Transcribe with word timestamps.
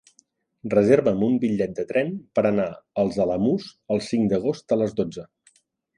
Reserva'm 0.73 1.19
un 1.27 1.35
bitllet 1.43 1.75
de 1.81 1.85
tren 1.91 2.09
per 2.39 2.45
anar 2.51 2.67
als 3.03 3.19
Alamús 3.27 3.69
el 3.97 4.03
cinc 4.07 4.29
d'agost 4.33 4.77
a 4.77 4.79
les 4.85 4.97
dotze. 5.03 5.29